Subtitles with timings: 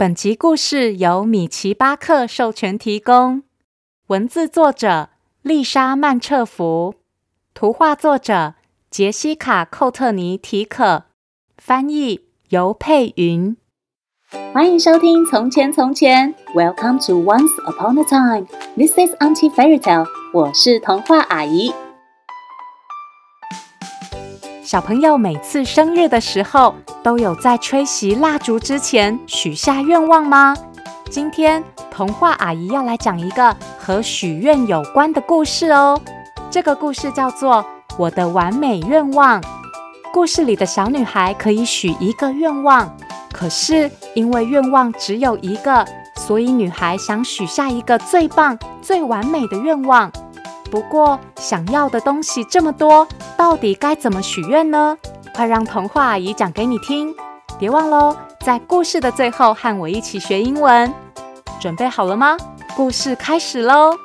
[0.00, 3.42] 本集故事由米奇巴克授权提供，
[4.06, 5.10] 文字作者
[5.42, 6.94] 丽莎曼彻福，
[7.52, 8.54] 图画作者
[8.90, 11.04] 杰西卡寇特尼提可，
[11.58, 13.54] 翻译尤佩云。
[14.54, 21.74] 欢迎收听《从前从前》，Welcome to Once Upon a Time，This is Auntie Fairy Tale，我是童话阿姨。
[24.70, 26.72] 小朋友每次生日的时候，
[27.02, 30.54] 都有在吹熄蜡烛之前许下愿望吗？
[31.10, 36.00] 今天童话阿姨要来讲一个和许愿有关的故事哦。
[36.52, 37.56] 这个故事叫做
[37.98, 39.42] 《我的完美愿望》。
[40.12, 42.96] 故事里的小女孩可以许一个愿望，
[43.32, 45.84] 可是因为愿望只有一个，
[46.14, 50.12] 所以女孩想许下一个最棒、最完美的愿望。
[50.70, 53.06] 不过，想要的东西这么多，
[53.36, 54.96] 到底该怎么许愿呢？
[55.34, 57.14] 快让童话阿姨讲给你听！
[57.58, 60.92] 别忘喽，在故事的最后和我一起学英文。
[61.60, 62.36] 准备好了吗？
[62.76, 63.96] 故事开始喽！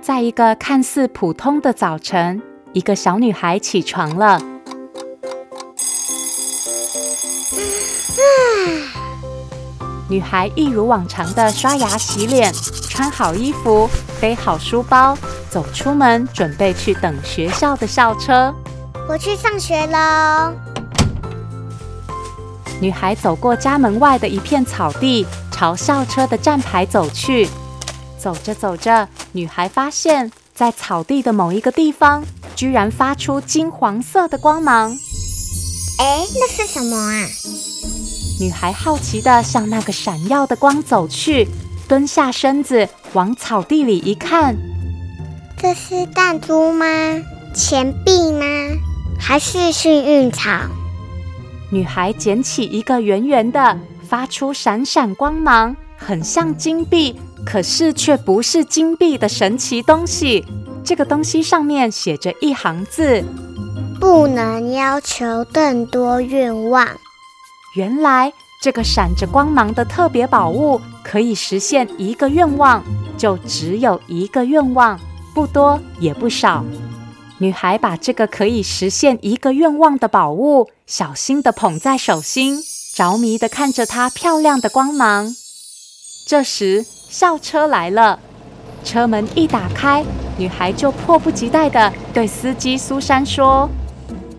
[0.00, 2.42] 在一个看似普通的早晨，
[2.72, 4.40] 一个小女孩起床了。
[10.08, 12.50] 女孩一如往常的刷牙洗脸，
[12.88, 15.16] 穿好衣服，背好书包，
[15.50, 18.54] 走出门，准备去等学校的校车。
[19.06, 20.52] 我去上学喽。
[22.80, 27.48] 女孩走过家门外的一片草地，朝校车的站牌走去。
[28.18, 32.24] 走着走着，女孩发现，在草地的某一个地方，
[32.56, 34.90] 居然发出金黄色的光芒。
[35.98, 37.26] 哎，那是什么啊？
[38.40, 41.48] 女孩好奇地向那个闪耀的光走去，
[41.88, 44.56] 蹲下身子往草地里一看，
[45.56, 46.86] 这是弹珠吗？
[47.52, 48.44] 钱币吗？
[49.18, 50.50] 还是幸运草？
[51.70, 53.76] 女孩捡起一个圆圆的、
[54.08, 60.44] 发出闪闪光芒、很像金币，可是却不是金币的神奇东西。
[60.84, 63.24] 这个东西上面写着一行字：
[64.00, 66.86] 不能要求更多愿望。
[67.78, 72.82] 原来这个闪着光芒的特别宝物可以实现一个愿望，
[73.16, 74.98] 就只有一个愿望，
[75.32, 76.64] 不多也不少。
[77.38, 82.60] 女孩把这个可以实现一个愿望的宝物小心地捧在手心，
[82.96, 85.32] 着迷地看着它漂亮的光芒。
[86.26, 88.18] 这时，校车来了，
[88.82, 90.04] 车门一打开，
[90.36, 93.70] 女孩就迫不及待地对司机苏珊说。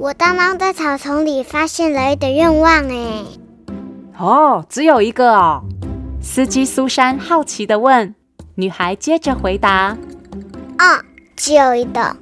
[0.00, 3.22] 我刚刚在草丛里发现了一个愿望，哎，
[4.18, 5.62] 哦，只有一个哦。
[6.22, 8.14] 司机苏珊好奇地问。
[8.54, 9.98] 女孩接着回答
[10.80, 11.04] ：“哦，
[11.36, 12.16] 只有一个。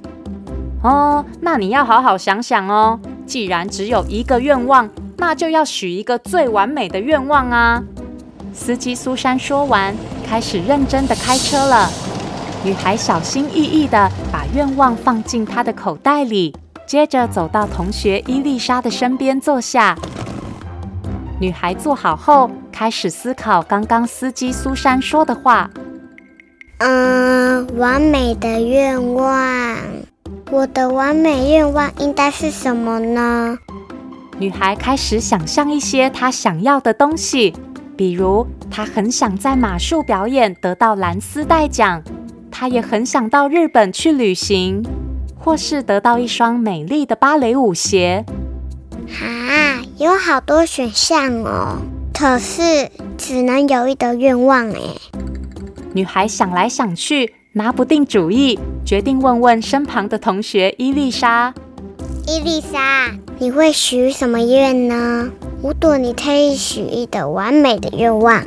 [0.83, 2.99] 哦，那你要好好想想哦。
[3.25, 7.81] 既然只有一个愿望，那就要许一个最完美的愿望啊。”
[8.53, 9.95] 司机苏珊说完，
[10.27, 11.89] 开始认真的开车了。
[12.61, 16.53] 女孩小心翼翼的把愿望放进她的口袋里。
[16.89, 19.95] 接着走到同学伊丽莎的身边坐下。
[21.39, 25.69] 女孩坐好后，开始思考刚刚司机苏珊说的话。
[26.79, 29.77] 嗯，完美的愿望，
[30.49, 33.55] 我的完美愿望应该是什么呢？
[34.39, 37.53] 女孩开始想象一些她想要的东西，
[37.95, 42.01] 比如她很想在马术表演得到蓝丝带奖，
[42.49, 44.83] 她也很想到日本去旅行。
[45.39, 48.25] 或是得到一双美丽的芭蕾舞鞋，
[49.21, 51.77] 啊，有好多选项哦。
[52.13, 54.79] 可是只能有一个愿望哎。
[55.93, 61.53] 女孩想来想去，拿不定主意，决定问问身旁的同学伊丽莎。
[62.27, 65.29] 伊丽莎，你会许什么愿呢？
[65.63, 68.43] 如果你可以许一个完美的愿望。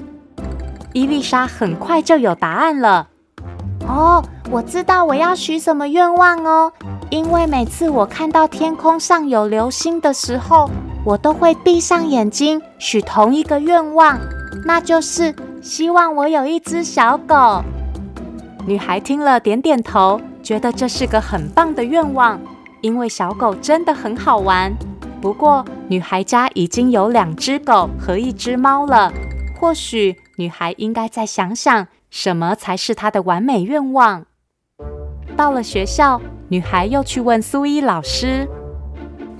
[0.92, 3.08] 伊丽莎很快就有答案了。
[3.88, 6.70] 哦，我知道我要许什么愿望哦。
[7.08, 10.68] 因为每次我看到天空上有流星的时候，
[11.06, 14.20] 我都会闭上眼睛许同一个愿望，
[14.66, 17.64] 那就是希望我有一只小狗。
[18.66, 22.38] 女孩听了点点头，觉得这是个很棒的愿望，
[22.82, 24.70] 因为小狗真的很好玩。
[25.22, 29.10] 不过，女孩家已经有两只狗和一只猫了，
[29.58, 31.88] 或许女孩应该再想想。
[32.10, 34.26] 什么才是她的完美愿望？
[35.36, 38.48] 到了学校，女孩又去问苏伊老师：“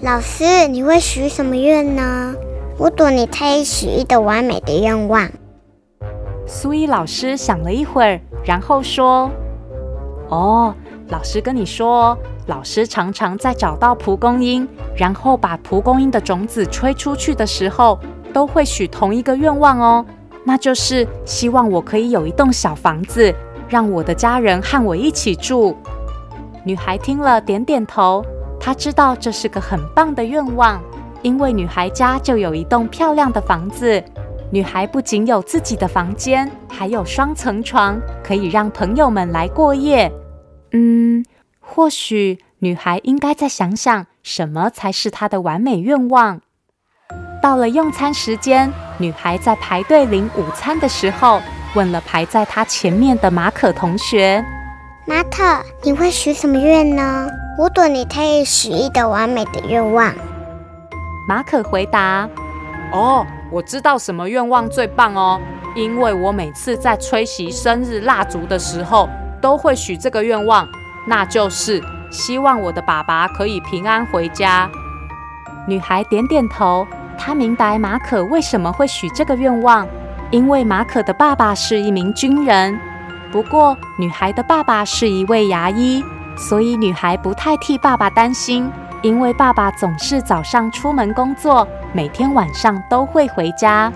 [0.00, 2.34] 老师，你会许什么愿呢？
[2.78, 5.30] 我赌你可以许一个完美的愿望。”
[6.46, 9.30] 苏伊老师想了一会儿，然后说
[10.28, 10.74] ：“哦，
[11.08, 12.16] 老师跟你说，
[12.46, 14.66] 老师常常在找到蒲公英，
[14.96, 17.98] 然后把蒲公英的种子吹出去的时候，
[18.32, 20.04] 都会许同一个愿望哦，
[20.44, 23.32] 那就是希望我可以有一栋小房子，
[23.72, 25.74] 让我的家人和我一起住。
[26.62, 28.22] 女孩听了，点点头。
[28.60, 30.78] 她知道这是个很棒的愿望，
[31.22, 34.04] 因为女孩家就有一栋漂亮的房子。
[34.50, 40.12] 女孩不仅有自己的房间，还有双层床，可以让朋友们来过夜。
[40.72, 41.25] 嗯，
[41.58, 46.42] 或许女孩应该再想想，什么才是她的完美愿望。
[47.42, 51.40] 到了用餐时间，女孩在排队领午餐的时候，
[51.74, 54.44] 问了排在他前面的马可同学。
[55.06, 57.28] 马可，你会许什么愿呢？
[57.58, 60.14] 我朵你可以许一个完美的愿望。
[61.28, 62.28] 马可回答
[62.92, 65.40] ：“哦，我知道什么愿望最棒哦，
[65.74, 69.08] 因为我每次在吹熄生日蜡烛的时候，
[69.40, 70.68] 都会许这个愿望，
[71.06, 74.70] 那就是希望我的爸爸可以平安回家。”
[75.66, 76.86] 女孩点点头，
[77.18, 79.86] 她明白马可为什么会许这个愿望，
[80.32, 82.76] 因为马可的爸爸是一名军人。
[83.31, 86.02] 不过，女孩的爸爸是一位牙医，
[86.37, 88.70] 所以女孩不太替爸爸担心，
[89.02, 93.93] 因为爸爸总是早上出门工作，每天晚上都会回家。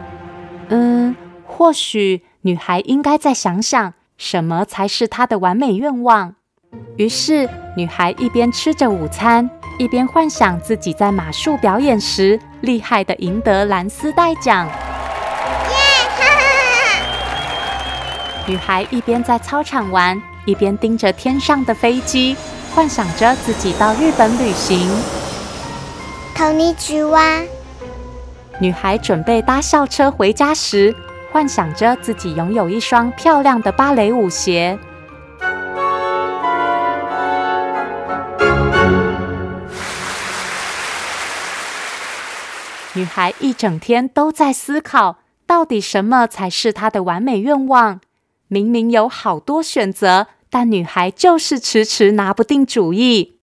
[0.69, 1.17] 嗯，
[1.47, 6.35] 或许女孩应该再想想，什么才是她的完美愿望。
[6.97, 9.49] 于是，女孩一边吃着午餐，
[9.79, 14.69] 一边幻想自己在马术表演时，厉害地赢得蓝丝带奖。
[18.48, 22.36] 女孩一边在操场玩，一边盯着天上的飞机，
[22.74, 24.90] 幻想着自己到日本旅行。
[26.36, 27.46] こんにちは。
[28.60, 30.96] 女孩准备搭校车回家时，
[31.32, 34.78] 幻想着自己拥有一双漂亮的芭蕾舞鞋。
[42.94, 45.18] 女孩一整天都在思考，
[45.48, 48.02] 到底什么才是她的完美愿望。
[48.49, 53.39] 明明有好多选择，但女孩就是迟迟拿不定主意。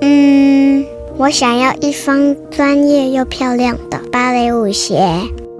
[0.00, 0.84] 嗯，
[1.16, 5.00] 我想要一双专业又漂亮的芭蕾舞鞋，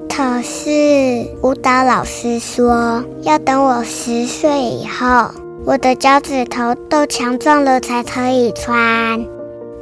[0.08, 5.30] 可是舞蹈老师说要等我十岁以后，
[5.64, 9.24] 我的脚趾头都强壮了才可以穿。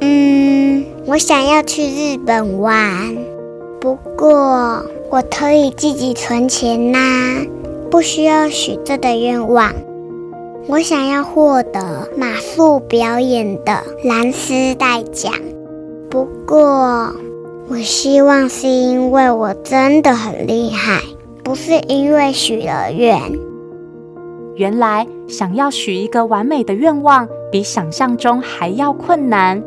[0.01, 3.17] 嗯，我想要去日本玩，
[3.79, 7.43] 不过我可以自己存钱呐。
[7.91, 9.73] 不需要许这个愿望。
[10.67, 15.33] 我想要获得马术表演的蓝丝带奖。
[16.09, 17.13] 不过，
[17.67, 21.01] 我希望是因为我真的很厉害，
[21.43, 23.19] 不是因为许了愿。
[24.55, 29.61] 原来，想要许一个完美的愿望，比想象中还要困难。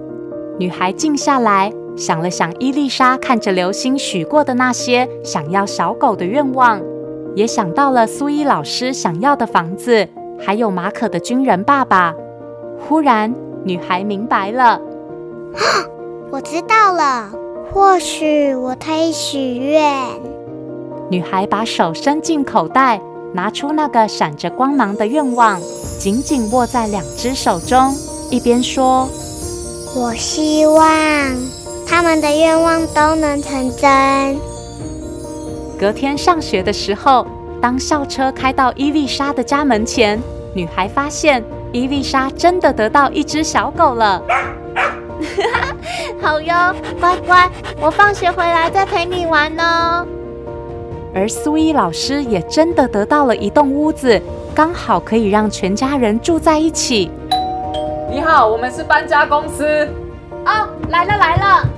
[0.59, 6.81] 女孩静下来，想了想伊丽莎看着流星许过的那些想要小狗的愿望。
[7.35, 10.09] 也想到了苏伊老师想要的房子，
[10.39, 12.15] 还有马可的军人爸爸。
[12.81, 13.35] 忽然，
[13.65, 14.81] 女孩明白了，
[16.31, 17.31] 我知道了，
[17.73, 19.93] 或许我可以许愿。
[21.11, 23.01] 女孩把手伸进口袋，
[23.33, 25.61] 拿出那个闪着光芒的愿望，
[25.99, 27.93] 紧紧握在两只手中，
[28.31, 29.09] 一边说
[29.97, 30.87] ：“我希望
[31.87, 34.37] 他们的愿望都能成真。”
[35.79, 37.27] 隔天上学的时候，
[37.65, 40.21] 当校车开到伊丽莎的家门前，
[40.53, 41.43] 女孩发现
[41.73, 44.23] 伊丽莎真的得到一只小狗了。
[46.21, 50.07] 好哟，乖乖，我放学回来再陪你玩哦。
[51.15, 54.21] 而苏伊老师也真的得到了一栋屋子，
[54.55, 57.11] 刚好可以让全家人住在一起。
[58.11, 59.89] 你好，我们是搬家公司。
[60.45, 61.69] 哦，来了来了。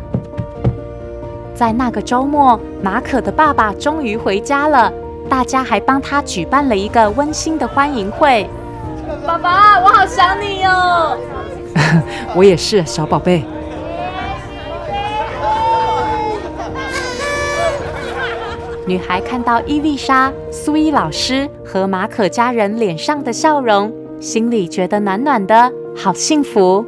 [1.55, 4.93] 在那个周末，马可的爸爸终于回家了，
[5.29, 8.49] 大家还帮他举办了一个温馨的欢迎会。
[9.27, 11.17] 爸爸，我好想你哦！
[12.35, 13.45] 我也是，小宝贝。
[18.87, 26.85] 女孩看到伊丽莎、苏伊老师和马可家人脸上的笑容，心里觉得暖暖的，好幸福。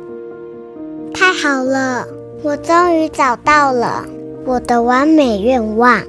[1.12, 2.06] 太好了，
[2.42, 4.04] 我终于找到了。
[4.44, 6.00] 我的完美愿望。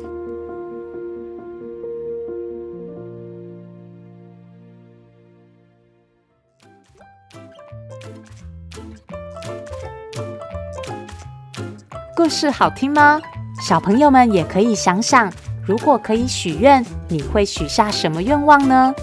[12.20, 13.18] 故事好听吗？
[13.62, 15.32] 小朋友们也可以想想，
[15.66, 18.94] 如果可以许愿，你会许下什么愿望呢？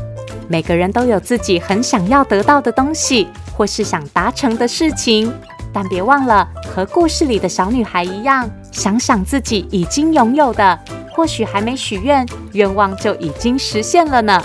[0.51, 5.33] 每个人都有自己很想要得到的东西，或是想达成的事情。
[5.73, 10.79] 但别忘了和故事里的小女孩一样，想想自己已经拥有的，
[11.15, 14.45] 或许还没许愿，愿望就已经实现了呢。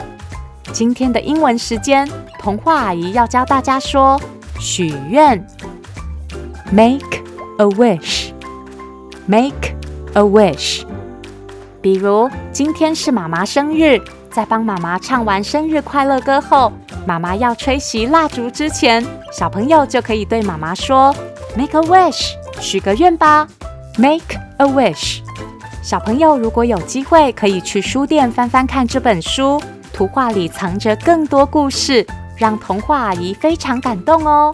[0.72, 2.10] 今天的英文时间，
[2.40, 4.18] 童话阿姨要教大家说
[4.58, 5.46] 许愿
[6.72, 7.18] ，make
[7.58, 8.21] a wish
[9.28, 9.76] Make
[10.14, 10.84] a wish。
[11.82, 14.00] 比如今天是妈妈生日，
[14.32, 16.72] 在帮妈妈唱完生日快乐歌后，
[17.06, 21.16] 妈妈要吹熄蜡烛之前，小朋友就可以对妈妈说
[21.56, 23.48] ：“Make a wish，许个愿吧。
[23.98, 25.20] ”Make a wish。
[25.82, 29.62] 小朋友如果有机会，可以去书店翻翻看这本书，
[29.92, 32.06] 图画里藏着更多故事，
[32.38, 34.54] 让童话阿姨非常感动哦。